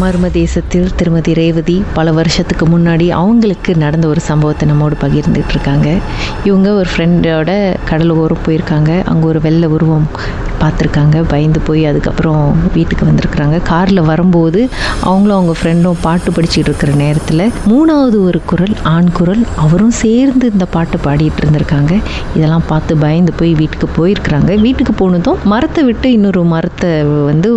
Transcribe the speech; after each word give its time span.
மர்ம 0.00 0.30
தேசத்தில் 0.30 0.88
திருமதி 0.96 1.34
ரேவதி 1.34 1.84
பல 1.94 2.12
வருஷத்துக்கு 2.12 2.64
முன்னாடி 2.66 3.08
அவங்களுக்கு 3.08 3.76
நடந்த 3.76 4.06
ஒரு 4.08 4.20
சம்பவத்தை 4.20 4.68
நம்மோடு 4.68 4.96
பகிர்ந்துட்டு 5.00 5.54
இருக்காங்க. 5.54 5.88
இவங்க 6.44 6.72
ஒரு 6.72 6.88
ஃப்ரெண்டோட 6.96 7.76
கடல் 7.88 8.10
ஓரம் 8.10 8.44
போயிருக்காங்க. 8.46 8.90
அங்கே 9.04 9.26
ஒரு 9.26 9.40
வெள்ளை 9.40 9.68
உருவம் 9.68 10.08
பார்த்துருக்காங்க. 10.62 11.16
பயந்து 11.32 11.60
போய் 11.68 11.82
அதுக்கப்புறம் 11.90 12.42
வீட்டுக்கு 12.76 13.04
வந்திருக்கிறாங்க. 13.10 13.56
காரில் 13.70 14.02
வரும்போது 14.10 14.60
அவங்களும் 15.08 15.36
அவங்க 15.38 15.54
ஃப்ரெண்டும் 15.60 16.00
பாட்டு 16.06 16.30
படிச்சுட்டு 16.36 16.68
இருக்கிற 16.70 16.92
நேரத்தில் 17.04 17.44
மூணாவது 17.72 18.18
ஒரு 18.28 18.40
குரல் 18.52 18.76
ஆண் 18.94 19.10
குரல் 19.18 19.42
அவரும் 19.64 19.94
சேர்ந்து 20.02 20.46
இந்த 20.54 20.66
பாட்டு 20.74 20.98
பாடிட்டு 21.06 21.42
இருந்திருக்காங்க. 21.42 21.92
இதெல்லாம் 22.36 22.66
பார்த்து 22.72 22.96
பயந்து 23.04 23.32
போய் 23.40 23.52
வீட்டுக்கு 23.60 23.88
போயிருக்கிறாங்க. 23.98 24.50
வீட்டுக்கு 24.66 24.94
போனதும் 25.02 25.40
மரத்தை 25.52 25.84
விட்டு 25.88 26.08
இன்னொரு 26.16 26.42
மரத்தை 26.54 26.90
வந்து 27.30 27.50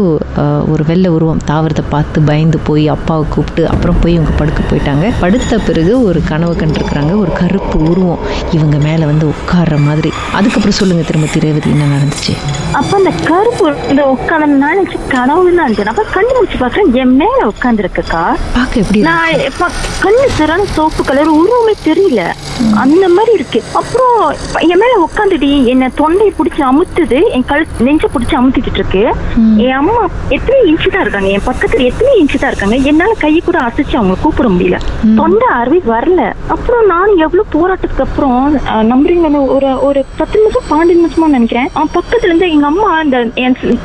ஒரு 0.73 0.83
வெள்ளை 0.89 1.09
உருவம் 1.17 1.41
தாவரத்தை 1.51 1.83
பார்த்து 1.93 2.19
பயந்து 2.29 2.57
போய் 2.67 2.85
அப்பாவை 2.95 3.25
கூப்பிட்டு 3.33 3.63
அப்புறம் 3.73 3.99
போய் 4.01 4.15
இவங்க 4.17 4.33
படுக்க 4.39 4.61
போயிட்டாங்க. 4.69 5.05
படுத்த 5.23 5.59
பிறகு 5.67 5.93
ஒரு 6.09 6.19
கனவு 6.31 6.53
கண்டிருக்கிறாங்க. 6.61 7.11
ஒரு 7.23 7.31
கருப்பு 7.39 7.77
உருவம் 7.91 8.21
இவங்க 8.57 8.77
மேலே 8.87 9.05
வந்து 9.11 9.25
உட்கார்ற 9.33 9.77
மாதிரி. 9.87 10.11
அதுக்கப்புறம் 10.37 10.77
சொல்லுங்கள் 10.79 11.07
திரும்ப 11.09 11.27
திரேவதி 11.35 11.69
என்ன 11.75 11.89
நடந்துச்சு? 11.95 12.33
அப்ப 12.79 12.90
அந்த 12.93 13.11
கருப்பு 13.25 13.67
இந்த 13.89 14.01
உட்காந்து 14.11 14.47
நினைச்சு 14.63 14.97
கனவுன்னு 15.11 15.59
நினைச்சேன் 15.59 15.91
அப்ப 15.91 16.03
கண்ணு 16.11 16.31
முடிச்சு 16.33 16.57
பாக்குறேன் 16.57 16.89
என் 16.95 17.15
மேல 17.15 17.39
உட்கார்ந்து 17.47 17.83
இருக்கக்கா 17.83 18.21
பார்க்க 18.55 18.81
எப்படி? 18.81 19.01
நான் 19.01 19.43
கண்ணு 20.01 20.25
சரியான 20.31 20.65
சோப்பு 20.71 21.01
கலர் 21.03 21.31
உருவமே 21.35 21.73
தெரியல. 21.85 22.21
அந்த 22.81 23.05
மாதிரி 23.09 23.31
இருக்கு. 23.33 23.59
அப்புறம் 23.73 24.17
என் 24.65 24.81
மேல 24.81 24.95
உட்காந்துடி 25.03 25.49
என்ன 25.67 25.89
தொண்டையை 25.95 26.31
பிடிச்சி 26.37 26.61
அமுத்துது. 26.63 27.19
என் 27.31 27.45
கழு 27.45 27.63
நெஞ்ச 27.79 28.05
பிடிச்சி 28.07 28.35
அமுத்திக்கிட்டு 28.35 28.79
இருக்கு. 28.79 29.03
என் 29.63 29.77
அம்மா 29.77 30.01
எத்தனை 30.29 30.59
இன்ச்சு 30.65 30.89
தான் 30.89 31.03
இருக்காங்க? 31.03 31.29
என் 31.29 31.47
பக்கத்துல 31.47 31.85
எத்தனை 31.85 32.13
இன்ச்சு 32.19 32.39
தான் 32.39 32.51
இருக்காங்க? 32.51 32.77
என்னால 32.89 33.15
கையை 33.19 33.41
கூட 33.41 33.59
அசைச்சு 33.61 33.95
அவங்க 33.95 34.17
கூப்பிட 34.21 34.49
முடியல. 34.49 34.79
தொண்டை 35.15 35.47
அருவி 35.55 35.81
வரல. 35.87 36.21
அப்புறம் 36.49 36.85
நான் 36.85 37.15
எவ்வளவு 37.19 37.53
போராட்டத்துக்கு 37.55 38.05
அப்புறம் 38.05 38.37
அஹ், 38.67 38.85
நம்புறீங்கன்னு 38.91 39.41
ஒரு 39.55 39.71
ஒரு 39.81 39.99
பத்து 40.17 40.37
நிமிஷம் 40.39 40.69
பன்னெண்டு 40.71 40.99
நிமிஷமா 40.99 41.29
நினைக்கிறேன். 41.31 41.69
அவன் 41.73 41.95
பக்கத்துல 41.95 42.29
இருந்து 42.29 42.51
எங்க 42.51 42.67
அம்மா 42.67 42.80
அந்த 42.95 43.17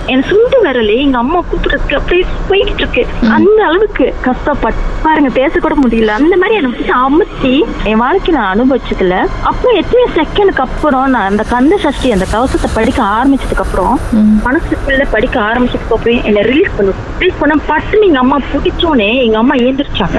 என் 0.06 0.22
சுண்டு 0.22 0.58
விரலே 0.62 0.96
எங்க 0.96 1.18
அம்மா 1.18 1.40
கூப்பிடுறதுக்கு 1.40 1.94
அப்படியே 1.94 2.24
போய்கிட்டு 2.48 2.74
இருக்கு 2.76 3.02
அந்த 3.30 3.64
அளவுக்கு 3.64 4.14
கஷ்டப்பட்டு 4.20 4.82
பாருங்க 5.02 5.30
பேச 5.30 5.58
கூட 5.58 5.74
முடியல. 5.74 6.12
அந்த 6.18 6.36
மாதிரி 6.36 6.56
எனக்கு 6.56 6.84
அமுத்தி 7.00 7.52
என் 7.84 7.98
வாழ்க்கை 7.98 8.34
நான் 8.34 8.52
அனுபவிச்சதுல 8.54 9.16
அப்புறம் 9.42 9.76
எத்தனை 9.76 10.04
செகண்டுக்கு 10.16 10.60
அப்புறம் 10.60 11.10
நான் 11.10 11.26
அந்த 11.26 11.42
கந்த 11.44 11.76
சஷ்டி 11.76 12.10
அந்த 12.12 12.26
கவசத்தை 12.30 12.70
படிக்க 12.74 13.02
ஆரம்பிச்சதுக்கு 13.12 13.60
அப்புறம் 13.60 13.94
மனசுக்குள்ள 14.46 15.04
படிக்க 15.10 15.40
ஆரம்பிச்சதுக்கு 15.40 15.94
அப்புறம் 15.94 16.24
என்ன 16.24 16.40
ரிலீஸ் 16.42 16.76
பண்ணும் 16.76 17.00
ரிலீஸ் 17.18 17.38
பண்ண 17.38 17.54
பட்டுன்னு 17.68 18.02
எங்க 18.02 18.18
அம்மா 18.18 18.38
பிடிச்சோனே 18.52 19.22
எங்க 19.22 19.38
அம்மா 19.38 19.54
ஏந்திரிச்சாங்க. 19.60 20.18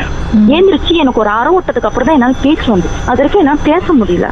ஏந்திரிச்சு 0.49 0.93
எனக்கு 0.95 1.19
ஒரு 1.19 1.29
அரை 1.29 1.53
ஓட்டத்துக்கு 1.53 1.85
அப்புறம் 1.85 2.07
தான் 2.07 2.15
என்னால 2.15 2.35
பேச்சு 2.41 2.71
வந்து 2.71 2.89
அது 3.05 3.17
வரைக்கும் 3.17 3.41
என்னால 3.41 3.59
பேச 3.63 3.93
முடியல. 3.93 4.27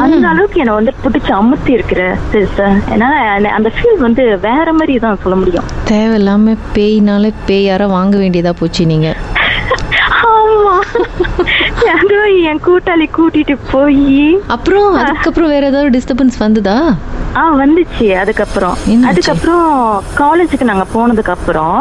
அந்த 0.00 0.28
அளவுக்கு 0.28 0.60
என்ன 0.60 0.72
வந்து 0.72 0.92
பிடிச்சி 1.04 1.32
அமுத்தி 1.34 1.70
இருக்கிற 1.70 2.00
சிஸ்டர் 2.32 2.76
என்னால 2.90 3.14
அந்த- 3.30 3.48
அந்த 3.50 3.68
ஃபீல் 3.88 4.02
வந்து 4.04 4.24
வேற 4.40 4.68
மாதிரி 4.72 4.94
தான் 4.98 5.20
சொல்ல 5.22 5.34
முடியும். 5.36 5.66
தேவையில்லாம 5.90 6.54
பேய்னால 6.74 7.30
பேயார 7.46 7.82
வாங்க 7.88 8.14
வேண்டியதா 8.18 8.52
போச்சு 8.58 8.82
நீங்க 8.86 9.08
ஆமா 10.30 10.74
யாரோ 11.86 12.20
என் 12.48 12.60
கூட்டாளி 12.66 13.06
கூட்டிட்டு 13.16 13.54
போய் 13.70 14.20
அப்புறம் 14.54 14.90
அதுக்கப்புறம் 15.02 15.52
வேற 15.54 15.64
ஏதாவது 15.70 15.94
டிஸ்டர்பன்ஸ் 15.96 16.36
வந்ததா? 16.42 16.76
ஆ 17.38 17.42
வந்துச்சு. 17.60 18.06
அதுக்கப்புறம்? 18.20 18.76
அதுக்கப்புறம் 19.08 19.66
காலேஜுக்கு 20.20 20.68
நாங்க 20.70 20.84
போனதுக்கு 20.94 21.32
அப்புறம் 21.34 21.74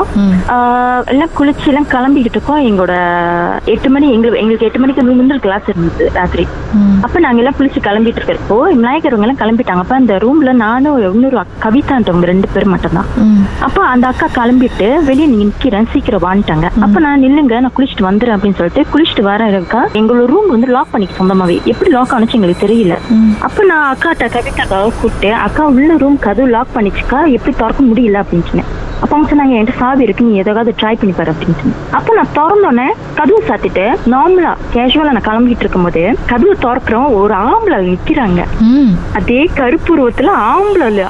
எல்லாம் 1.11 1.31
குளிச்சு 1.37 1.67
எல்லாம் 1.71 1.87
கிளம்பிக்கிட்டு 1.93 2.37
இருக்கோம். 2.37 2.63
எங்களோட 2.69 2.95
எட்டு 3.73 3.89
மணி 3.93 4.07
எங்களுக்கு 4.15 4.41
எங்களுக்கு 4.41 4.67
எட்டு 4.67 4.81
மணிக்கு 4.83 5.05
முந்தின 5.09 5.39
கிளாஸ் 5.45 5.69
இருந்தது 5.71 6.07
ராத்திரி. 6.17 6.45
அப்ப 7.05 7.21
நாங்க 7.25 7.41
எல்லாம் 7.43 7.57
குளிச்சு 7.59 7.81
கிளம்பிட்டு 7.87 8.19
இருக்கிறப்போ 8.21 8.57
விநாயகரவங்க 8.73 9.27
எல்லாம் 9.27 9.41
கிளம்பிட்டாங்க. 9.43 9.85
அப்ப 9.85 9.95
அந்த 10.01 10.15
ரூம்ல 10.25 10.53
நானும் 10.65 10.99
இன்னொரு 11.13 11.45
கவிதான்றவங்க 11.65 12.29
ரெண்டு 12.33 12.49
பேர் 12.55 12.71
மட்டும்தான். 12.73 13.09
அப்ப 13.67 13.79
அந்த 13.93 14.07
அக்கா 14.11 14.29
கிளம்பிட்டு 14.39 14.89
வெளியே 15.09 15.29
நீங்க 15.33 15.47
நிக்கிறேன். 15.51 15.89
சீக்கிரம் 15.95 16.25
வான்ட்டாங்க. 16.27 16.67
அப்ப 16.87 16.97
நான் 17.07 17.23
நில்லுங்க 17.27 17.61
நான் 17.65 17.75
குளிச்சுட்டு 17.79 18.07
வந்துடுறேன் 18.09 18.37
அப்படின்னு 18.37 18.59
சொல்லிட்டு 18.61 18.85
குளிச்சுட்டு 18.93 19.25
வரேன் 19.31 19.51
இருக்கா 19.55 19.81
எங்களோட 20.01 20.27
ரூம் 20.33 20.53
வந்து 20.57 20.73
லாக் 20.75 20.91
பண்ணிக்க 20.91 21.23
சொந்தமாவே. 21.23 21.63
எப்படி 21.63 21.91
லாக் 21.91 22.13
ஆனிச்சு 22.17 22.37
எங்களுக்கு 22.39 22.67
தெரியல. 22.67 22.97
அப்ப 23.39 23.63
நான் 23.63 23.87
அக்காட்ட 23.93 24.25
கவிதாக்காவை 24.35 24.89
கூப்பிட்டு 25.01 25.33
அக்கா 25.33 25.67
உள்ள 25.67 25.97
ரூம் 25.97 26.19
கதவு 26.19 26.49
லாக் 26.49 26.75
பண்ணிச்சுக்கா 26.75 27.19
எப்படி 27.37 27.55
திறக்க 27.57 27.83
முடியல? 27.83 28.23
அப்படின்னு 28.23 28.47
சொன்னேன். 28.49 28.85
அப்ப 29.01 29.15
அவங்க 29.15 29.29
சொன்னாங்க 29.31 29.59
என்கிட்ட 29.59 29.77
சாவி 29.77 30.03
இருக்கு 30.03 30.23
நீ 30.25 30.35
எதாவது 30.35 30.73
ட்ரை 30.79 30.93
பண்ணி 30.93 31.13
பாரு 31.17 31.31
அப்படின்னு 31.31 31.55
சொன்னேன் 31.57 31.79
அப்ப 31.91 32.13
நான் 32.13 32.33
திறந்தோன்னே 32.37 32.87
கதவு 33.15 33.43
சாத்திட்டு 33.47 33.85
நார்மலா 34.05 34.51
கேஷுவலா 34.73 35.17
நான் 35.17 35.27
கிளம்பிட்டு 35.27 35.59
இருக்கும்போது 35.59 36.17
கதவு 36.25 36.53
திறக்கிறோம் 36.61 37.13
ஒரு 37.13 37.33
ஆம்பளை 37.33 37.79
நிக்கிறாங்க. 37.91 38.41
அதே 39.13 39.49
கருப்பு 39.55 39.91
உருவத்துல 39.97 40.29
ஆம்பளை 40.51 41.05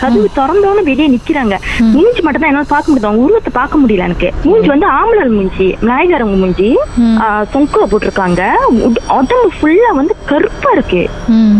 கதவு 0.00 0.30
திறந்தோன்னு 0.36 0.82
வெளியே 0.82 1.08
நிக்கிறாங்க. 1.08 1.54
மூஞ்சி 1.92 2.20
மட்டும் 2.20 2.42
தான் 2.42 2.50
என்னால 2.50 2.66
பார்க்க 2.68 2.92
முடியுது. 2.92 3.08
அவங்க 3.08 3.22
உருவத்தை 3.24 3.52
பார்க்க 3.52 3.78
முடியல 3.78 4.06
எனக்கு. 4.08 4.32
மூஞ்சி 4.44 4.68
வந்து 4.68 4.86
ஆம்பளை 4.90 5.28
மூஞ்சி 5.36 5.76
நாயகரங்க 5.80 6.36
மூஞ்சி 6.42 6.68
சொங்க 7.52 7.86
போட்டிருக்காங்க. 7.90 8.42
உட்- 8.86 9.02
உடம்பு 9.08 9.50
ஃபுல்லா 9.60 9.90
வந்து 9.94 10.16
கருப்பா 10.26 10.70
இருக்கு. 10.72 11.02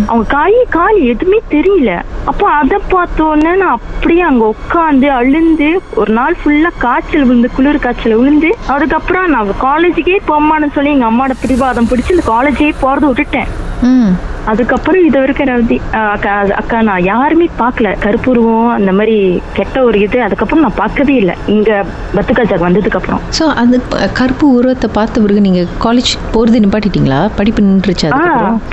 அவங்க 0.07 0.29
கை 0.37 0.53
கால் 0.69 0.99
எதுவுமே 1.13 1.41
தெரியல. 1.51 1.91
அப்போ 2.29 2.47
அதை 2.55 2.79
பார்த்தோன்னே 2.91 3.53
நான் 3.57 3.77
அப்படியே 3.77 4.23
அங்க 4.23 4.45
உட்காந்து 4.55 5.09
அழுந்து 5.15 5.69
ஒரு 5.99 6.13
நாள் 6.13 6.39
ஃபுல்லா 6.41 6.71
காய்ச்சல் 6.79 7.25
விழுந்து 7.25 7.51
குளிர் 7.55 7.81
காய்ச்சல் 7.81 8.17
விழுந்து 8.17 8.51
அதுக்கப்புறம் 8.71 9.31
நான் 9.31 9.53
காலேஜுக்கே 9.63 10.19
போமான்னு 10.29 10.75
சொல்லி 10.75 10.91
எங்க 10.91 11.07
அம்மாவோட 11.07 11.37
பிடிவாதம் 11.41 11.89
பிடிச்சு 11.91 12.15
இந்த 12.17 12.27
காலேஜே 12.29 12.73
போகிறத 12.81 13.07
விட்டுட்டேன் 13.11 13.49
ம். 13.89 14.13
அதுக்கப்புறம் 14.51 15.05
இது 15.09 15.17
வரைக்கும் 15.23 15.49
ரவி 15.51 15.77
அக்கா 16.15 16.33
அக்கா 16.61 16.79
நான் 16.89 17.07
யாருமே 17.13 17.47
பார்க்கல. 17.61 17.89
கருப்புருவம் 18.05 18.69
அந்த 18.77 18.91
மாதிரி 18.99 19.17
கெட்ட 19.59 19.77
ஒரு 19.89 19.99
இது 20.07 20.19
அதுக்கப்புறம் 20.27 20.65
நான் 20.67 20.79
பார்க்கவே 20.81 21.15
இல்லை. 21.23 21.35
இங்க 21.55 21.71
பத்துக்காஜாக்கு 22.17 22.67
வந்ததுக்கு 22.67 22.99
அப்புறம் 23.01 23.23
ஸோ 23.39 23.47
அந்த 23.63 23.77
கருப்பு 24.21 24.47
உருவத்தை 24.59 24.89
பார்த்த 24.99 25.23
பிறகு 25.25 25.45
நீங்க 25.47 25.63
காலேஜ் 25.85 26.13
போறது 26.35 26.63
நிப்பாட்டிட்டீங்களா? 26.65 27.21
படிப்பு 27.39 27.67
நின்றுச்சு 27.67 28.11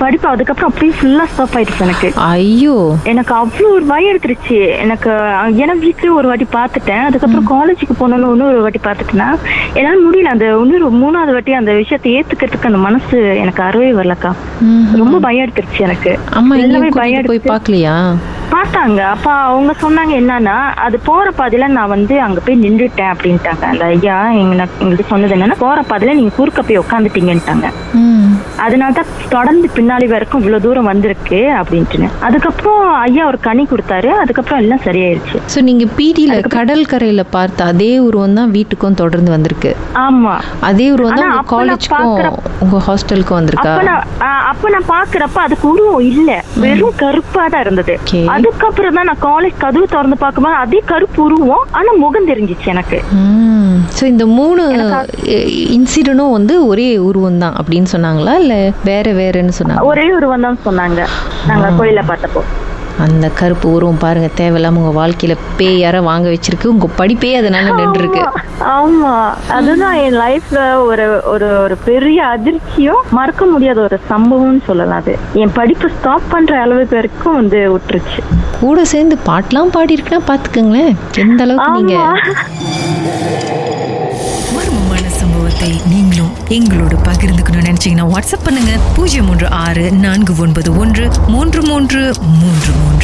படிப்பு 0.02 0.28
அதுக்கப்புறம் 0.32 0.70
அப்படியே 0.72 0.94
ஃபுல்லா 0.98 1.26
ஸ்டாப் 1.32 1.56
ஆயிடுச்சு 1.58 1.84
எனக்கு. 1.86 2.08
ஐயோ. 2.32 2.76
எனக்கு 3.12 3.34
அவ்வளோ 3.40 3.68
ஒரு 3.76 3.84
பயம் 3.92 4.10
எடுத்துருச்சு. 4.12 4.58
எனக்கு 4.84 5.10
ஏன்னா 5.62 5.76
வீட்லயும் 5.84 6.18
ஒரு 6.20 6.30
வாட்டி 6.32 6.48
பார்த்துட்டேன். 6.56 7.04
அதுக்கப்புறம் 7.08 7.48
காலேஜுக்கு 7.54 7.96
போனாலும் 8.02 8.32
இன்னொரு 8.36 8.64
வாட்டி 8.66 8.82
பார்த்துட்டேன்னா 8.88 9.28
என்னால 9.78 9.96
முடியல. 10.06 10.34
அந்த 10.36 10.46
இன்னொரு 10.64 10.90
மூணாவது 11.02 11.34
வாட்டி 11.36 11.58
அந்த 11.60 11.72
விஷயத்தை 11.82 12.12
ஏத்துக்கிறதுக்கு 12.18 12.70
அந்த 12.72 12.82
மனசு 12.88 13.16
எனக்கு 13.44 13.62
அறவே 13.68 13.90
வரலக்கா. 14.00 14.32
ரொம்ப 15.02 15.16
பயம் 15.26 15.44
எடுத்துருச்சு. 15.44 15.64
எனக்கு. 15.78 16.18
அம்மா 16.30 16.56
எல்லாமே 16.56 16.86
எங்கேயும் 16.86 16.98
போய் 16.98 17.12
எடுத்து 17.12 17.52
பார்க்கலையா 17.52 17.96
பார்த்தாங்க 18.50 19.00
அப்ப 19.12 19.28
அவங்க 19.46 19.72
சொன்னாங்க 19.80 20.12
என்னன்னா 20.18 20.54
அது 20.84 20.96
போற 21.06 21.26
பாதையில 21.38 21.68
நான் 21.72 21.92
வந்து 21.92 22.14
அங்க 22.22 22.40
போய் 22.40 22.62
நின்றுட்டேன் 22.62 23.12
அப்படின்ட்டாங்க. 23.12 23.62
அந்த 23.70 23.84
ஐயா 23.92 24.16
எங்க 24.34 24.54
எங்களுக்கு 24.80 25.10
சொன்னது 25.10 25.34
என்னன்னா 25.36 25.58
போற 25.60 25.80
பாதையில 25.88 26.14
நீங்க 26.18 26.32
குறுக்க 26.36 26.62
போய் 26.62 26.80
உட்காந்துட்டீங்கன்ட்டாங்க 26.80 27.66
ம். 28.00 28.30
அதனால 28.64 28.94
தான் 28.98 29.10
தொடர்ந்து 29.30 29.68
பின்னாடி 29.76 30.06
வரைக்கும் 30.08 30.40
இவ்வளவு 30.42 30.64
தூரம் 30.66 30.90
வந்திருக்கு 30.90 31.40
அப்படின்ட்டுன்னு. 31.58 32.08
அதுக்கப்புறம் 32.26 32.74
ஐயா 33.02 33.24
ஒரு 33.30 33.40
கனி 33.40 33.64
கொடுத்தாரு. 33.66 34.10
அதுக்கப்புறம் 34.22 34.60
எல்லாம் 34.62 34.84
சரியாயிருச்சு. 34.86 35.38
ஸோ 35.52 35.60
நீங்க 35.62 35.84
பிடியில் 35.96 36.36
கடல் 36.56 36.84
கரையில 36.86 37.22
பார்த்த 37.34 37.68
அதே 37.72 37.92
உருவம் 38.06 38.38
தான் 38.38 38.52
வீட்டுக்கும் 38.56 38.98
தொடர்ந்து 39.00 39.30
வந்திருக்கு. 39.34 39.72
ஆமா. 40.04 40.34
அதே 40.68 40.88
உருவம் 40.94 41.20
தான் 41.22 41.36
காலேஜுக்கும் 41.52 42.14
உங்க 42.64 42.78
ஹாஸ்டலுக்கும் 42.86 43.38
வந்திருக்கா? 43.38 43.72
அப்ப 43.72 43.84
நான் 43.88 44.04
ஆ, 44.22 44.30
அப்ப 44.50 44.68
நான் 44.70 44.88
பாக்குறப்ப 44.90 45.38
அதுக்கு 45.46 45.66
உருவம் 45.72 46.04
இல்ல. 46.10 46.30
வெறும் 46.62 46.98
கருப்பா 47.00 47.42
தான் 47.48 47.64
இருந்தது. 47.64 47.94
அதுக்கப்புறம் 48.36 48.96
தான் 48.98 49.08
நான் 49.10 49.22
காலேஜ் 49.28 49.56
கதவு 49.64 49.86
திறந்து 49.94 50.16
பார்க்கும்போது 50.22 50.56
அதே 50.64 50.80
கருப்பு 50.90 51.20
உருவம் 51.26 51.66
ஆனா 51.78 51.90
முகம் 52.04 52.28
தெரிஞ்சிச்சு 52.30 52.68
எனக்கு. 52.74 52.98
ஸோ 53.96 54.02
இந்த 54.12 54.24
மூணு 54.38 54.62
இன்சிடென்ட்டும் 55.76 56.36
வந்து 56.36 56.54
ஒரே 56.70 56.88
உருவம் 57.08 57.42
தான் 57.44 57.56
அப்படின்னு 57.60 57.88
சொன்னாங்களா? 57.94 58.34
இல்லை 58.42 58.60
வேற 58.90 59.12
வேறன்னு 59.20 59.56
சொன்னாங்க 59.60 59.90
ஒரே 59.92 60.06
உருவம் 60.18 60.46
தான் 60.46 60.64
சொன்னாங்க. 60.68 61.00
நாங்க 61.50 61.68
கோயில 61.80 62.02
பார்த்தப்போ. 62.10 62.42
அந்த 62.98 63.28
கருப்பு 63.28 63.72
உருவம் 63.72 63.98
பாருங்க 63.98 64.28
தேவையில்லாம 64.36 64.80
உங்க 64.82 64.92
வாழ்க்கையில 65.00 65.36
பேய் 65.56 65.80
யார 65.82 66.02
வாங்க 66.02 66.28
வச்சிருக்கு. 66.28 66.66
உங்க 66.66 66.88
படிப்பே 66.98 67.30
அதனால 67.36 67.74
நின்று 67.74 68.00
இருக்கு 68.02 68.22
ஆமா. 68.76 69.12
அதுதான் 69.48 69.94
என் 69.94 70.18
லைஃப்ல 70.20 70.60
ஒரு 70.82 71.06
ஒரு 71.24 71.58
ஒரு 71.58 71.76
பெரிய 71.84 72.24
அதிர்ச்சியும் 72.34 73.02
மறக்க 73.10 73.46
முடியாத 73.46 73.80
ஒரு 73.80 73.98
சம்பவம்னு 74.10 74.62
சொல்லலாம் 74.66 75.02
அது. 75.02 75.14
என் 75.34 75.52
படிப்பு 75.52 75.90
ஸ்டாப் 75.96 76.30
பண்ற 76.30 76.60
அளவுக்கு 76.60 76.96
வரைக்கும் 76.96 77.34
வந்து 77.34 77.60
விட்டுருச்சு 77.74 78.20
கூட 78.60 78.84
சேர்ந்து 78.84 79.18
பாட்டெல்லாம் 79.28 79.74
பாடி 79.76 79.96
இருக்குன்னா 79.96 80.22
பாத்துக்கோங்களேன் 80.32 80.92
எந்த 81.16 81.42
அளவுக்கு 81.42 81.78
நீங்க 81.78 81.96
சம்பவத்தை 85.20 85.68
நீங்களும் 85.92 86.32
எங்களோட 86.48 86.94
பகிர்ந்துக்கணும்னு 87.08 87.68
நினைச்சீங்கன்னா 87.68 88.06
வாட்ஸ்அப் 88.12 88.44
பண்ணுங்க. 88.44 88.72
பூஜ்ஜியம் 88.96 89.26
மூன்று 89.26 89.46
ஆறு 89.64 89.92
நான்கு 90.04 90.32
ஒன்பது 90.38 90.70
ஒன்று 90.78 91.04
மூன்று 91.28 91.60
மூன்று 91.62 92.00
மூன்று. 92.40 92.72